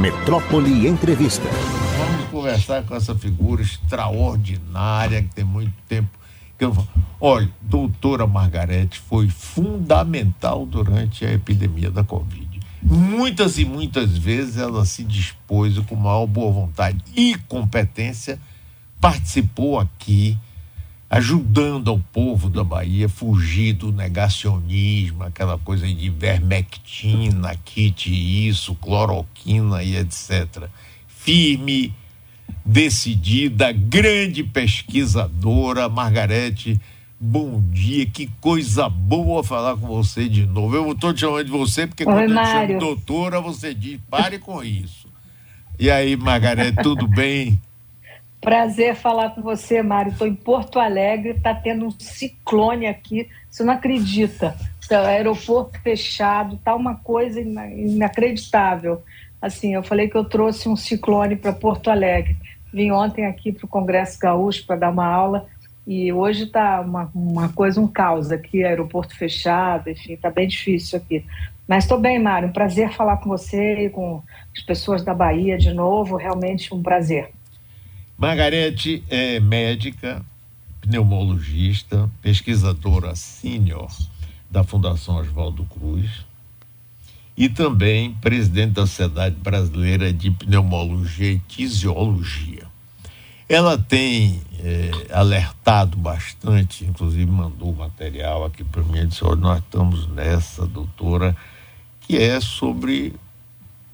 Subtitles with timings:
[0.00, 1.46] Metrópole Entrevista.
[1.98, 6.08] Vamos conversar com essa figura extraordinária que tem muito tempo
[6.56, 6.74] que eu
[7.20, 12.60] Olha, doutora Margarete foi fundamental durante a epidemia da Covid.
[12.82, 18.40] Muitas e muitas vezes ela se dispôs com maior boa vontade e competência,
[18.98, 20.38] participou aqui,
[21.10, 28.76] ajudando ao povo da Bahia a fugir do negacionismo, aquela coisa de vermectina, kit isso,
[28.76, 30.68] cloroquina e etc.
[31.08, 31.92] Firme,
[32.64, 36.80] decidida, grande pesquisadora, Margarete.
[37.18, 40.76] Bom dia, que coisa boa falar com você de novo.
[40.76, 42.74] Eu estou te chamando de você porque Oi, quando Mário.
[42.74, 45.08] eu chamo doutora, você diz, pare com isso.
[45.78, 47.60] E aí, Margarete, tudo bem?
[48.40, 50.12] Prazer falar com você, Mário.
[50.12, 54.56] Estou em Porto Alegre, está tendo um ciclone aqui, você não acredita.
[54.90, 59.02] O aeroporto fechado, tá uma coisa inacreditável.
[59.40, 62.36] Assim, eu falei que eu trouxe um ciclone para Porto Alegre.
[62.72, 65.46] Vim ontem aqui para o Congresso Gaúcho para dar uma aula
[65.86, 70.98] e hoje está uma, uma coisa, um caos aqui, aeroporto fechado, enfim, está bem difícil
[70.98, 71.24] aqui.
[71.66, 74.22] Mas estou bem, Mário, um prazer falar com você e com
[74.56, 77.30] as pessoas da Bahia de novo, realmente um prazer.
[78.20, 80.22] Margarete é médica,
[80.82, 83.90] pneumologista, pesquisadora sênior
[84.50, 86.26] da Fundação Oswaldo Cruz
[87.34, 92.64] e também presidente da Sociedade Brasileira de Pneumologia e Fisiologia.
[93.48, 100.06] Ela tem é, alertado bastante, inclusive mandou material aqui para mim, disse, olha, nós estamos
[100.08, 101.34] nessa, doutora,
[102.02, 103.14] que é sobre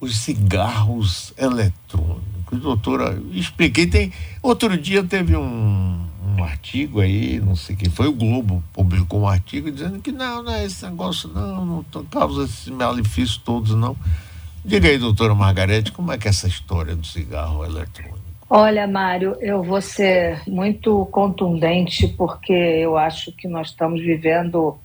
[0.00, 2.35] os cigarros eletrônicos.
[2.52, 8.12] Doutora, expliquei, tem, outro dia teve um, um artigo aí, não sei quem foi, o
[8.12, 12.68] Globo publicou um artigo dizendo que não, não é esse negócio não, não causa esses
[12.68, 13.96] malefícios todos não.
[14.64, 18.16] Diga aí, doutora Margarete, como é que é essa história do cigarro eletrônico?
[18.48, 24.78] Olha, Mário, eu vou ser muito contundente porque eu acho que nós estamos vivendo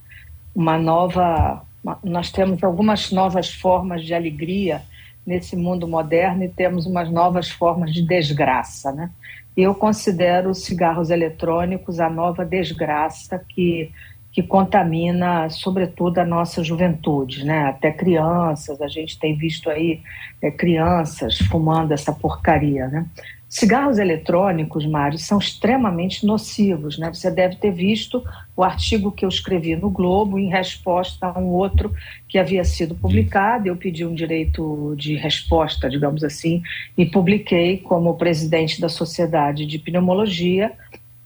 [0.54, 1.64] uma nova.
[2.04, 4.82] Nós temos algumas novas formas de alegria
[5.26, 9.10] nesse mundo moderno e temos umas novas formas de desgraça, né?
[9.56, 13.92] Eu considero os cigarros eletrônicos a nova desgraça que
[14.32, 17.66] que contamina, sobretudo, a nossa juventude, né?
[17.66, 20.00] Até crianças, a gente tem visto aí
[20.42, 23.06] é, crianças fumando essa porcaria, né?
[23.52, 26.98] Cigarros eletrônicos, Mário, são extremamente nocivos.
[26.98, 27.14] Né?
[27.14, 28.24] Você deve ter visto
[28.62, 31.92] o artigo que eu escrevi no Globo em resposta a um outro
[32.28, 33.68] que havia sido publicado.
[33.68, 36.62] Eu pedi um direito de resposta, digamos assim,
[36.96, 40.74] e publiquei, como presidente da Sociedade de Pneumologia,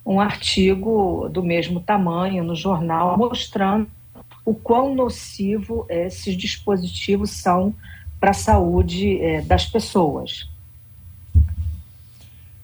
[0.05, 3.85] um artigo do mesmo tamanho no jornal mostrando
[4.45, 7.75] o quão nocivo esses dispositivos são
[8.17, 10.47] para a saúde é, das pessoas.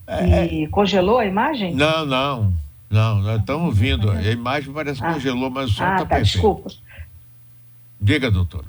[0.07, 0.67] É, e é.
[0.67, 1.75] congelou a imagem?
[1.75, 2.53] Não, não.
[2.91, 4.11] Não, nós estamos vindo.
[4.11, 5.13] A imagem parece que ah.
[5.13, 6.33] congelou, mas o som está ah, tá, perfeito.
[6.33, 6.69] Desculpa.
[7.99, 8.65] Diga, doutor.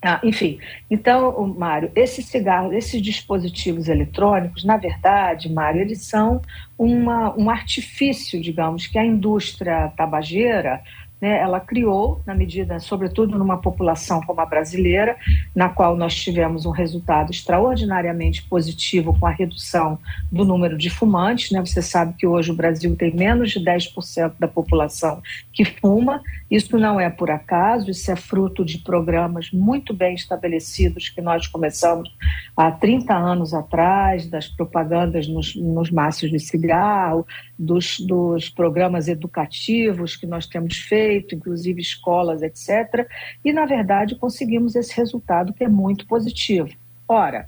[0.00, 6.40] Ah, enfim, então, Mário, esses cigarros, esses dispositivos eletrônicos, na verdade, Mário, eles são
[6.78, 10.80] uma, um artifício, digamos, que a indústria tabageira
[11.20, 15.16] né, ela criou, na medida, sobretudo numa população como a brasileira,
[15.54, 19.98] na qual nós tivemos um resultado extraordinariamente positivo com a redução
[20.30, 21.50] do número de fumantes.
[21.50, 21.60] Né?
[21.60, 25.22] Você sabe que hoje o Brasil tem menos de 10% da população
[25.52, 26.20] que fuma.
[26.50, 31.46] Isso não é por acaso, isso é fruto de programas muito bem estabelecidos que nós
[31.46, 32.10] começamos
[32.54, 37.26] há 30 anos atrás, das propagandas nos, nos maços de cigarro,
[37.58, 43.08] dos, dos programas educativos que nós temos feito feito, inclusive escolas, etc.
[43.44, 46.68] E, na verdade, conseguimos esse resultado que é muito positivo.
[47.06, 47.46] Ora,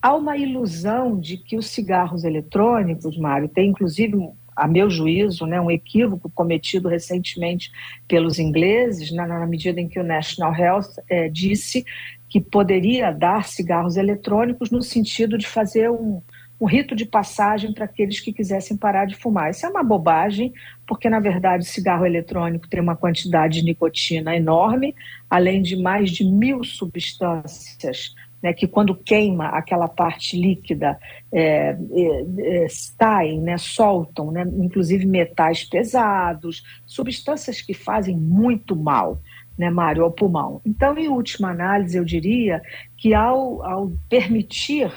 [0.00, 4.16] há uma ilusão de que os cigarros eletrônicos, Mário, tem inclusive,
[4.54, 7.70] a meu juízo, né, um equívoco cometido recentemente
[8.06, 11.84] pelos ingleses, na, na medida em que o National Health é, disse
[12.28, 16.22] que poderia dar cigarros eletrônicos no sentido de fazer um,
[16.60, 19.50] um rito de passagem para aqueles que quisessem parar de fumar.
[19.50, 20.52] Isso é uma bobagem,
[20.86, 24.94] porque na verdade o cigarro eletrônico tem uma quantidade de nicotina enorme,
[25.28, 30.98] além de mais de mil substâncias né, que quando queima aquela parte líquida
[31.32, 39.20] é, é, é, saem, né, soltam, né, inclusive metais pesados, substâncias que fazem muito mal.
[39.58, 40.60] Né, Mário, ao pulmão.
[40.66, 42.60] Então, em última análise, eu diria
[42.94, 44.92] que ao, ao permitir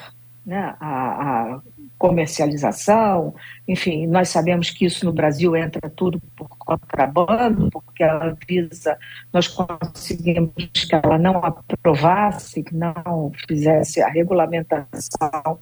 [0.50, 1.62] né, a, a
[1.96, 3.36] comercialização,
[3.68, 8.98] enfim, nós sabemos que isso no Brasil entra tudo por contrabando, porque a Anvisa,
[9.32, 15.60] nós conseguimos que ela não aprovasse, que não fizesse a regulamentação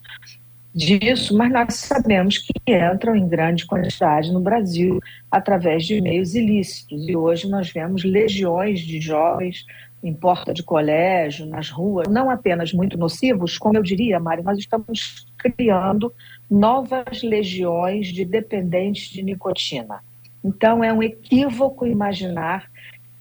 [0.74, 7.10] disso, mas nós sabemos que entram em grande quantidade no Brasil através de meios ilícitos.
[7.10, 9.66] E hoje nós vemos legiões de jovens
[10.04, 14.58] em porta de colégio, nas ruas, não apenas muito nocivos, como eu diria, Mário, nós
[14.58, 16.14] estamos criando
[16.50, 20.00] novas legiões de dependentes de nicotina.
[20.44, 22.70] Então, é um equívoco imaginar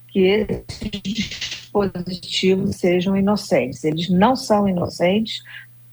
[0.07, 3.83] que esses dispositivos sejam inocentes.
[3.83, 5.43] Eles não são inocentes,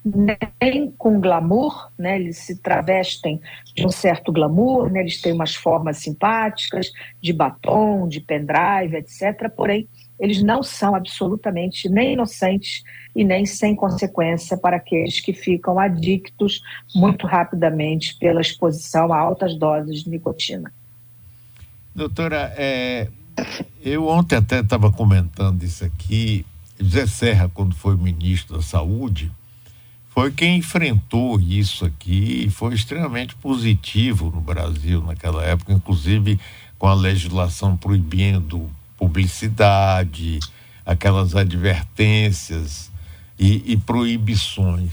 [0.05, 2.17] nem com glamour, né?
[2.17, 3.41] eles se travestem
[3.75, 5.01] de um certo glamour, né?
[5.01, 9.51] eles têm umas formas simpáticas, de batom, de pendrive, etc.
[9.57, 9.89] Porém,
[10.19, 12.83] eles não são absolutamente nem inocentes
[13.15, 16.61] e nem sem consequência para aqueles que ficam adictos
[16.95, 20.73] muito rapidamente pela exposição a altas doses de nicotina.
[21.95, 23.09] Doutora, é,
[23.83, 26.45] eu ontem até estava comentando isso aqui.
[26.79, 29.31] José Serra, quando foi ministro da Saúde,
[30.09, 36.39] foi quem enfrentou isso aqui e foi extremamente positivo no Brasil naquela época, inclusive
[36.79, 38.71] com a legislação proibindo
[39.05, 40.41] publicidade,
[40.85, 42.91] aquelas advertências
[43.39, 44.93] e, e proibições.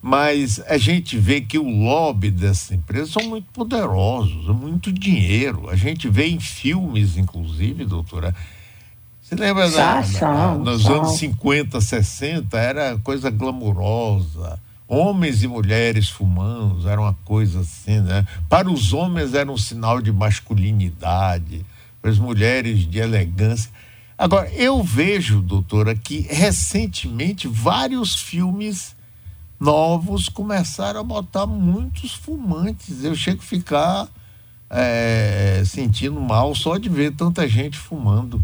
[0.00, 5.68] Mas a gente vê que o lobby dessa empresa são muito poderosos, é muito dinheiro.
[5.70, 8.34] A gente vê em filmes, inclusive, doutora.
[9.22, 14.60] Você lembra da, da, nos anos 50, 60, era coisa glamurosa.
[14.86, 18.26] Homens e mulheres fumando, era uma coisa assim, né?
[18.50, 21.64] Para os homens era um sinal de masculinidade
[22.08, 23.70] as mulheres de elegância.
[24.16, 28.94] Agora, eu vejo, doutora, que recentemente vários filmes
[29.58, 33.02] novos começaram a botar muitos fumantes.
[33.02, 34.08] Eu chego a ficar
[34.70, 38.40] é, sentindo mal só de ver tanta gente fumando.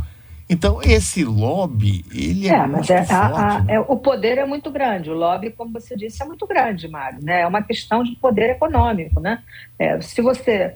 [0.49, 3.13] Então, esse lobby, ele é, é mas muito é, forte.
[3.13, 3.75] A, a, né?
[3.75, 5.09] é, o poder é muito grande.
[5.09, 7.21] O lobby, como você disse, é muito grande, Mário.
[7.23, 7.43] Né?
[7.43, 9.21] É uma questão de poder econômico.
[9.21, 9.41] Né?
[9.79, 10.75] É, se você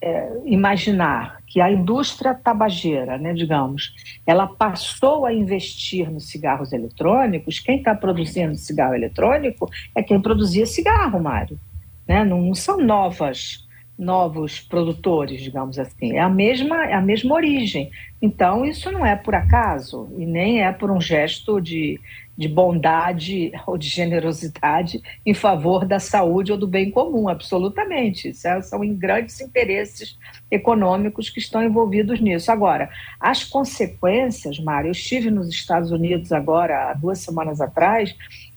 [0.00, 3.94] é, imaginar que a indústria tabageira, né, digamos,
[4.26, 10.64] ela passou a investir nos cigarros eletrônicos, quem está produzindo cigarro eletrônico é quem produzia
[10.64, 11.60] cigarro, Mário.
[12.08, 12.24] Né?
[12.24, 13.68] Não, não, são novas
[13.98, 16.16] novos produtores, digamos assim.
[16.16, 17.90] É a mesma é a mesma origem.
[18.22, 22.00] Então isso não é por acaso e nem é por um gesto de
[22.36, 28.32] de bondade ou de generosidade em favor da saúde ou do bem comum, absolutamente.
[28.44, 30.18] É, são em grandes interesses
[30.50, 32.50] econômicos que estão envolvidos nisso.
[32.50, 32.88] Agora,
[33.20, 38.14] as consequências, Mário, eu estive nos Estados Unidos agora, há duas semanas atrás,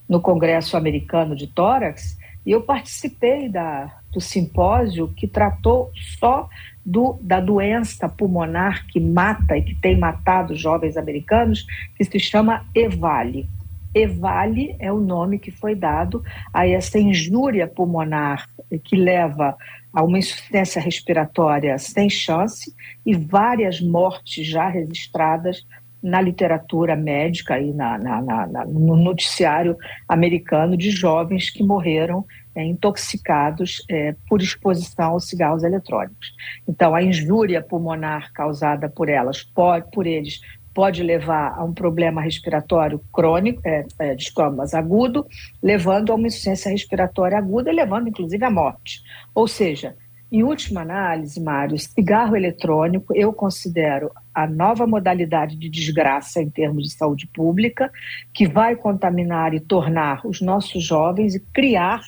[0.08, 6.48] no Congresso Americano de Tórax, e eu participei da, do simpósio que tratou só
[6.86, 11.66] do, da doença pulmonar que mata e que tem matado jovens americanos,
[11.98, 13.50] que se chama EVALI.
[13.96, 16.22] EVALI é o nome que foi dado
[16.54, 18.46] a essa injúria pulmonar
[18.84, 19.56] que leva
[19.94, 22.76] a uma insuficiência respiratória sem chance
[23.06, 25.66] e várias mortes já registradas
[26.04, 29.76] na literatura médica e na, na, na, no noticiário
[30.08, 36.34] americano de jovens que morreram é, intoxicados é, por exposição aos cigarros eletrônicos.
[36.68, 39.42] Então, a injúria pulmonar causada por elas,
[39.92, 40.42] por eles,
[40.76, 45.26] pode levar a um problema respiratório crônico, é, é, desculpa, agudo,
[45.64, 49.02] levando a uma insuficiência respiratória aguda levando, inclusive, à morte.
[49.34, 49.96] Ou seja,
[50.30, 56.84] em última análise, Mário, cigarro eletrônico eu considero a nova modalidade de desgraça em termos
[56.84, 57.90] de saúde pública,
[58.34, 62.02] que vai contaminar e tornar os nossos jovens e criar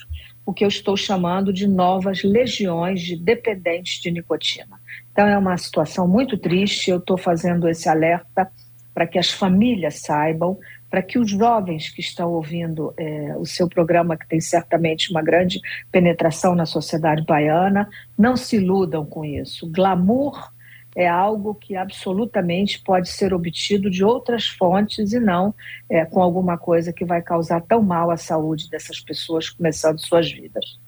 [0.44, 4.77] o que eu estou chamando de novas legiões de dependentes de nicotina.
[5.18, 6.92] Então, é uma situação muito triste.
[6.92, 8.48] Eu estou fazendo esse alerta
[8.94, 10.56] para que as famílias saibam,
[10.88, 15.20] para que os jovens que estão ouvindo é, o seu programa, que tem certamente uma
[15.20, 15.60] grande
[15.90, 19.68] penetração na sociedade baiana, não se iludam com isso.
[19.68, 20.52] Glamour
[20.94, 25.52] é algo que absolutamente pode ser obtido de outras fontes e não
[25.90, 30.30] é, com alguma coisa que vai causar tão mal à saúde dessas pessoas começando suas
[30.30, 30.78] vidas.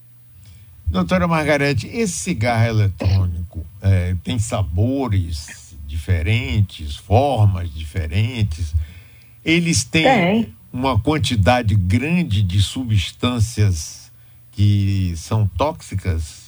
[0.91, 8.75] Doutora Margarete, esse cigarro eletrônico é, tem sabores diferentes, formas diferentes.
[9.45, 10.55] Eles têm tem.
[10.73, 14.11] uma quantidade grande de substâncias
[14.51, 16.40] que são tóxicas?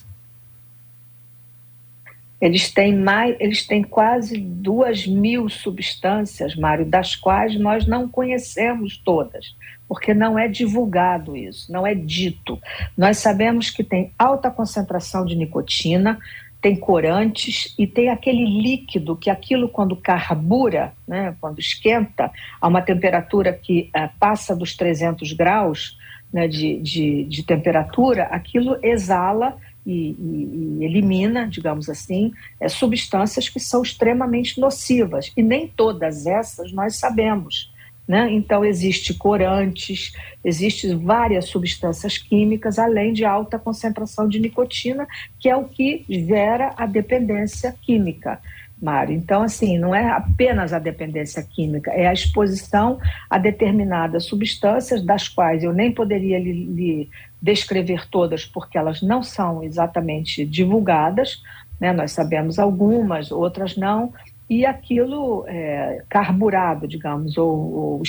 [2.43, 8.97] Eles têm mais, eles têm quase duas mil substâncias, Mário, das quais nós não conhecemos
[8.97, 9.55] todas,
[9.87, 12.61] porque não é divulgado isso, não é dito.
[12.99, 16.19] Nós sabemos que tem alta concentração de nicotina,
[16.61, 22.29] tem corantes e tem aquele líquido que aquilo quando carbura, né, quando esquenta
[22.61, 25.97] a uma temperatura que uh, passa dos 300 graus
[26.33, 33.49] né, de, de, de temperatura, aquilo exala e, e, e, elimina, digamos assim, é, substâncias
[33.49, 35.33] que são extremamente nocivas.
[35.37, 37.73] E nem todas essas nós sabemos.
[38.07, 38.31] Né?
[38.33, 40.12] Então, existe corantes,
[40.45, 45.07] existem várias substâncias químicas, além de alta concentração de nicotina,
[45.39, 48.41] que é o que gera a dependência química.
[48.83, 49.15] Mário.
[49.15, 52.99] Então, assim, não é apenas a dependência química, é a exposição
[53.31, 57.11] a determinadas substâncias, das quais eu nem poderia lhe, lhe
[57.43, 61.43] descrever todas, porque elas não são exatamente divulgadas,
[61.81, 61.93] né?
[61.93, 64.13] nós sabemos algumas, outras não,
[64.49, 68.03] e aquilo é, carburado, digamos, ou, ou,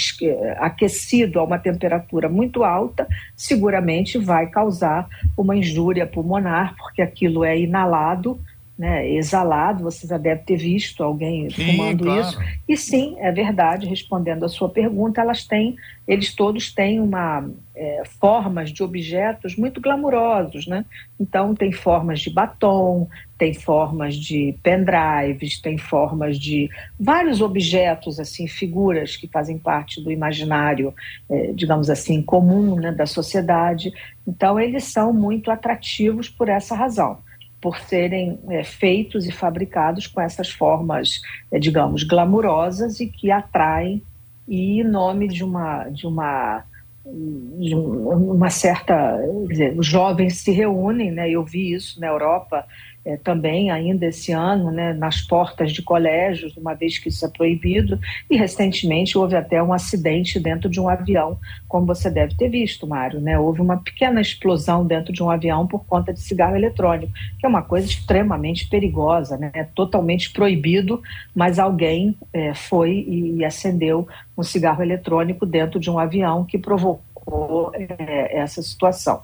[0.58, 7.58] aquecido a uma temperatura muito alta, seguramente vai causar uma injúria pulmonar, porque aquilo é
[7.58, 8.40] inalado
[8.78, 12.22] né, exalado, você já deve ter visto alguém sim, fumando claro.
[12.22, 12.40] isso.
[12.68, 15.76] E sim, é verdade, respondendo a sua pergunta, elas têm,
[16.08, 20.86] eles todos têm uma é, formas de objetos muito glamurosos, né?
[21.20, 26.68] Então tem formas de batom, tem formas de pendrives, tem formas de
[27.00, 30.96] vários objetos, assim, figuras que fazem parte do imaginário,
[31.30, 33.94] é, digamos assim, comum né, da sociedade.
[34.28, 37.20] Então eles são muito atrativos por essa razão
[37.64, 44.04] por serem é, feitos e fabricados com essas formas, é, digamos, glamurosas e que atraem
[44.46, 46.66] e em nome de uma de uma
[47.06, 49.18] de uma certa,
[49.48, 51.30] dizer, os jovens se reúnem, né?
[51.30, 52.66] Eu vi isso na Europa
[53.06, 57.30] é, também ainda esse ano, né, nas portas de colégios, uma vez que isso é
[57.30, 62.50] proibido, e recentemente houve até um acidente dentro de um avião, como você deve ter
[62.50, 66.56] visto, Mário, né, houve uma pequena explosão dentro de um avião por conta de cigarro
[66.56, 71.02] eletrônico, que é uma coisa extremamente perigosa, né, é totalmente proibido,
[71.36, 74.08] mas alguém é, foi e acendeu
[74.38, 79.24] um cigarro eletrônico dentro de um avião que provocou é, essa situação.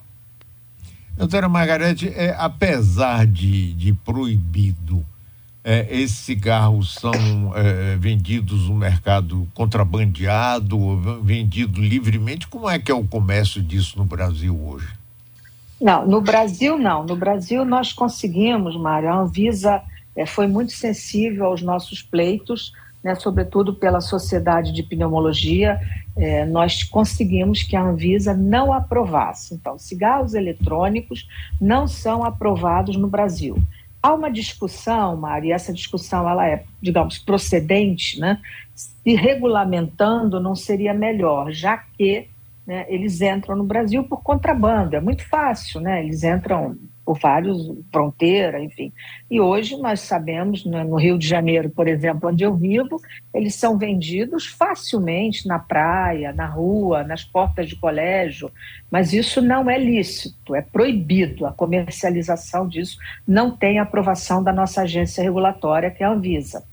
[1.19, 5.05] Doutora Margarete, é, apesar de, de proibido,
[5.61, 7.11] é, esses cigarros são
[7.57, 12.47] é, vendidos no mercado contrabandeado, vendido livremente.
[12.47, 14.88] Como é que é o comércio disso no Brasil hoje?
[15.81, 17.05] Não, no Brasil não.
[17.05, 19.81] No Brasil nós conseguimos, Mário, a Anvisa
[20.15, 22.71] é, foi muito sensível aos nossos pleitos,
[23.03, 25.79] né, sobretudo pela Sociedade de Pneumologia,
[26.18, 29.53] é, nós conseguimos que a Anvisa não aprovasse.
[29.53, 31.27] Então, cigarros eletrônicos
[31.60, 33.58] não são aprovados no Brasil.
[34.01, 38.39] Há uma discussão, Mari, e essa discussão ela é, digamos, procedente, né?
[38.74, 42.27] Se regulamentando não seria melhor, já que
[42.65, 44.96] né, eles entram no Brasil por contrabando.
[44.96, 46.03] É muito fácil, né?
[46.03, 46.77] Eles entram
[47.10, 48.94] por vários fronteira, enfim.
[49.32, 53.01] E hoje nós sabemos, né, no Rio de Janeiro, por exemplo, onde eu vivo,
[53.34, 58.51] eles são vendidos facilmente na praia, na rua, nas portas de colégio,
[58.92, 61.48] mas isso não é lícito, é proibido.
[61.48, 66.63] A comercialização disso não tem aprovação da nossa agência regulatória, que é a Anvisa.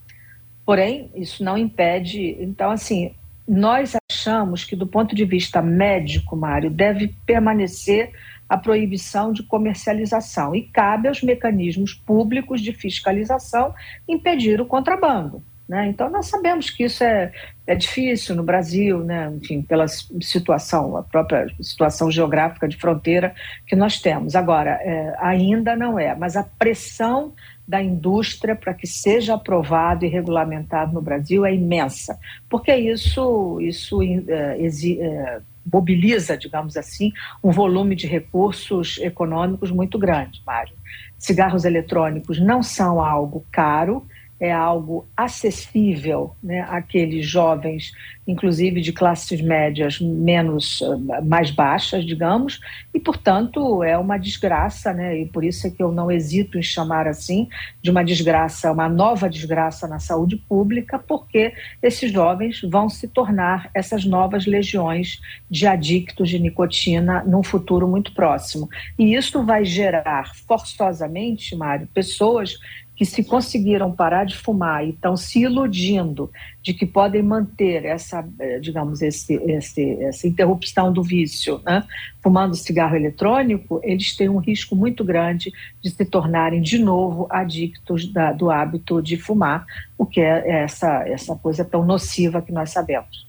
[0.66, 2.37] Porém, isso não impede.
[2.40, 3.14] Então, assim,
[3.49, 8.11] nós achamos que, do ponto de vista médico, Mário, deve permanecer
[8.49, 13.75] a proibição de comercialização e cabe aos mecanismos públicos de fiscalização
[14.09, 15.42] impedir o contrabando.
[15.68, 15.88] Né?
[15.88, 17.33] Então, nós sabemos que isso é,
[17.66, 19.33] é difícil no Brasil, né?
[19.35, 23.35] enfim, pela situação, a própria situação geográfica de fronteira
[23.66, 24.37] que nós temos.
[24.37, 27.33] Agora, é, ainda não é, mas a pressão
[27.66, 32.18] da indústria para que seja aprovado e regulamentado no Brasil é imensa,
[32.49, 40.42] porque isso, isso é, é, mobiliza, digamos assim, um volume de recursos econômicos muito grande,
[40.46, 40.75] Mário.
[41.18, 44.06] Cigarros eletrônicos não são algo caro,
[44.38, 47.93] é algo acessível né, àqueles jovens,
[48.26, 52.61] inclusive de classes médias menos eh, mais baixas, digamos,
[52.93, 56.62] e portanto é uma desgraça, né, e por isso é que eu não hesito em
[56.62, 57.49] chamar assim
[57.81, 63.71] de uma desgraça, uma nova desgraça na saúde pública, porque esses jovens vão se tornar
[63.73, 68.69] essas novas legiões de adictos de nicotina num futuro muito próximo.
[68.99, 72.59] E isso vai gerar forçosamente, Mário, pessoas
[72.96, 76.30] que se conseguiram parar de fumar e estão se iludindo
[76.62, 81.84] de que podem manter essa, eh, digamos, esse, esse, essa interrupção do vício, né?
[82.22, 88.10] fumando cigarro eletrônico, eles têm um risco muito grande de se tornarem de novo adictos
[88.10, 89.66] da, do hábito de fumar,
[89.98, 93.26] o que é essa, essa coisa tão nociva que nós sabemos.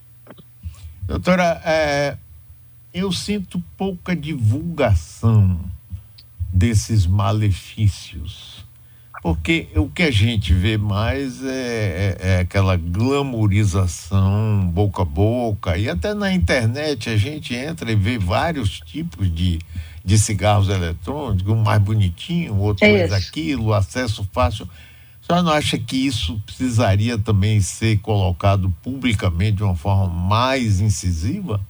[1.06, 2.16] Doutora, é,
[2.92, 5.60] eu sinto pouca divulgação
[6.50, 8.57] desses malefícios
[9.28, 15.76] porque o que a gente vê mais é, é, é, aquela glamorização boca a boca,
[15.76, 19.58] e até na internet a gente entra e vê vários tipos de,
[20.02, 24.66] de cigarros eletrônicos, um mais bonitinho, outro é mais aquilo, acesso fácil.
[25.22, 30.80] A senhora não acha que isso precisaria também ser colocado publicamente de uma forma mais
[30.80, 31.60] incisiva?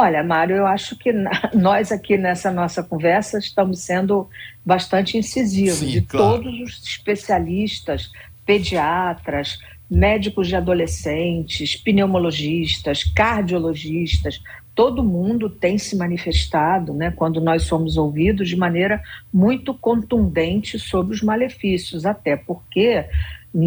[0.00, 1.12] Olha, Mário, eu acho que
[1.52, 4.28] nós aqui nessa nossa conversa estamos sendo
[4.64, 5.78] bastante incisivos.
[5.78, 6.40] Sim, e claro.
[6.40, 8.12] todos os especialistas,
[8.46, 9.58] pediatras,
[9.90, 14.40] médicos de adolescentes, pneumologistas, cardiologistas,
[14.72, 19.02] todo mundo tem se manifestado, né, quando nós somos ouvidos, de maneira
[19.32, 23.04] muito contundente sobre os malefícios, até porque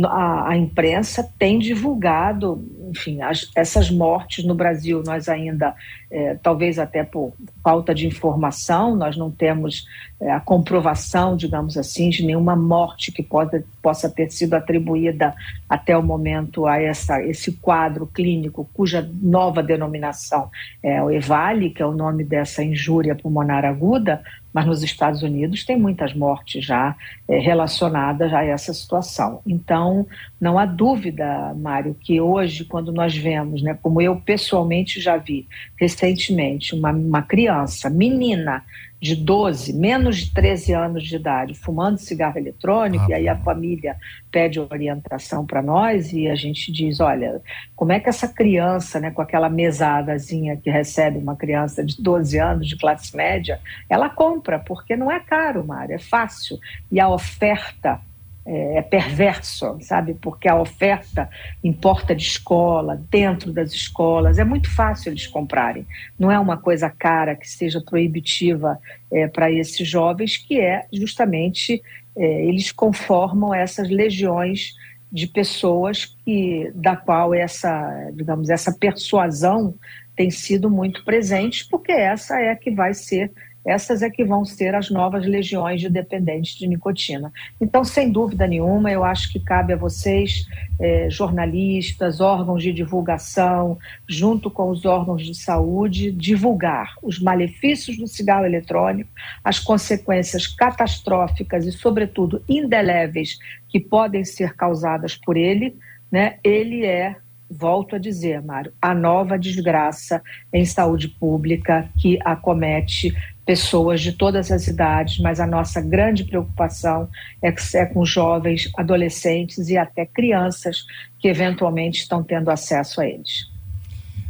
[0.05, 5.03] a, a imprensa tem divulgado, enfim, as, essas mortes no Brasil.
[5.05, 5.75] Nós ainda,
[6.10, 7.33] é, talvez até por
[7.63, 9.86] falta de informação, nós não temos
[10.19, 15.33] é, a comprovação, digamos assim, de nenhuma morte que pode, possa ter sido atribuída
[15.67, 20.50] até o momento a essa, esse quadro clínico, cuja nova denominação
[20.81, 24.21] é o EVALI, que é o nome dessa injúria pulmonar aguda,
[24.53, 26.96] mas nos Estados Unidos tem muitas mortes já
[27.27, 29.41] é, relacionadas a essa situação.
[29.46, 30.05] Então,
[30.39, 35.48] não há dúvida, Mário, que hoje, quando nós vemos, né, como eu pessoalmente já vi
[35.79, 38.63] recentemente, uma, uma criança, menina,
[39.01, 43.36] de 12, menos de 13 anos de idade, fumando cigarro eletrônico, ah, e aí a
[43.36, 43.98] família
[44.29, 47.41] pede orientação para nós e a gente diz, olha,
[47.75, 52.38] como é que essa criança, né, com aquela mesadazinha que recebe uma criança de 12
[52.38, 56.60] anos de classe média, ela compra, porque não é caro, Mário, é fácil.
[56.91, 58.00] E a oferta
[58.45, 60.15] é, é, perverso, sabe?
[60.15, 61.29] Porque a oferta
[61.63, 65.86] em porta de escola, dentro das escolas, é muito fácil eles comprarem.
[66.17, 68.79] Não é uma coisa cara que seja proibitiva
[69.12, 71.83] é, para esses jovens, que é justamente
[72.15, 74.74] é, eles conformam essas legiões
[75.12, 79.75] de pessoas que da qual essa, digamos, essa persuasão
[80.15, 83.31] tem sido muito presente, porque essa é a que vai ser
[83.63, 87.31] essas é que vão ser as novas legiões de dependentes de nicotina.
[87.59, 90.47] Então, sem dúvida nenhuma, eu acho que cabe a vocês,
[90.79, 98.07] eh, jornalistas, órgãos de divulgação, junto com os órgãos de saúde, divulgar os malefícios do
[98.07, 99.11] cigarro eletrônico,
[99.43, 103.37] as consequências catastróficas e, sobretudo, indeléveis
[103.69, 105.75] que podem ser causadas por ele.
[106.11, 106.37] Né?
[106.43, 107.15] Ele é
[107.51, 110.21] volto a dizer, Mário, a nova desgraça
[110.53, 113.13] em saúde pública que acomete
[113.51, 117.09] pessoas de todas as idades, mas a nossa grande preocupação
[117.44, 120.85] é, é com jovens, adolescentes e até crianças
[121.20, 123.51] que eventualmente estão tendo acesso a eles.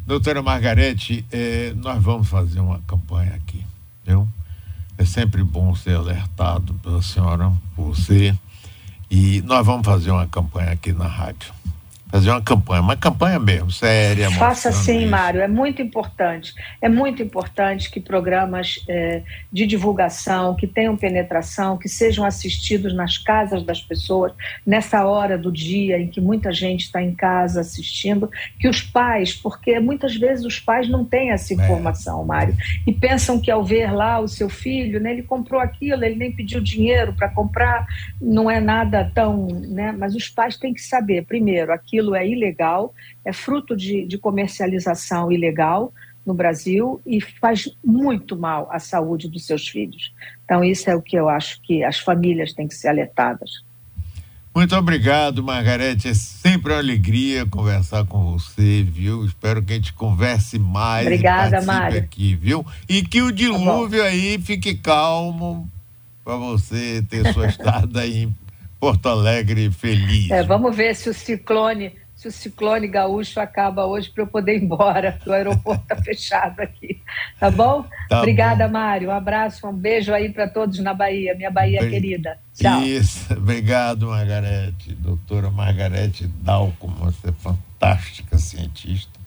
[0.08, 3.64] Doutora Margarete, eh, nós vamos fazer uma campanha aqui,
[4.04, 4.28] viu?
[4.98, 8.34] É sempre bom ser alertado pela senhora, por você,
[9.08, 11.54] e nós vamos fazer uma campanha aqui na rádio
[12.12, 14.30] fazer uma campanha, uma campanha mesmo, séria.
[14.32, 16.54] Faça sim, Mário, é muito importante.
[16.82, 19.22] É muito importante que programas é,
[19.52, 24.34] de divulgação, que tenham penetração, que sejam assistidos nas casas das pessoas,
[24.66, 29.34] nessa hora do dia em que muita gente está em casa assistindo, que os pais,
[29.34, 31.56] porque muitas vezes os pais não têm essa é.
[31.56, 32.26] informação, é.
[32.26, 36.16] Mário, e pensam que ao ver lá o seu filho, né, ele comprou aquilo, ele
[36.16, 37.88] nem pediu dinheiro para comprar,
[38.22, 39.48] não é nada tão.
[39.48, 44.06] Né, mas os pais têm que saber, primeiro, aquilo aquilo é ilegal, é fruto de,
[44.06, 45.94] de comercialização ilegal
[46.26, 50.12] no Brasil e faz muito mal à saúde dos seus filhos.
[50.44, 53.64] Então, isso é o que eu acho que as famílias têm que ser alertadas.
[54.54, 56.10] Muito obrigado, Margarete.
[56.10, 59.24] É sempre uma alegria conversar com você, viu?
[59.24, 61.08] Espero que a gente converse mais.
[61.08, 62.00] Obrigada, Mário.
[62.00, 62.66] Aqui, viu?
[62.90, 65.70] E que o dilúvio tá aí fique calmo
[66.24, 68.36] para você ter sua estada aí em
[68.82, 70.32] Porto Alegre feliz.
[70.32, 74.58] É, vamos ver se o ciclone, se o ciclone gaúcho acaba hoje para eu poder
[74.58, 75.20] ir embora.
[75.24, 77.00] O aeroporto está fechado aqui.
[77.40, 77.86] Tá bom?
[78.10, 78.74] Tá Obrigada, bom.
[78.74, 79.10] Mário.
[79.10, 82.40] Um abraço, um beijo aí para todos na Bahia, minha Bahia Be querida.
[82.56, 82.82] Tchau.
[82.82, 84.96] Isso, obrigado, Margarete.
[84.96, 89.21] Doutora Margarete Dalco, você é fantástica cientista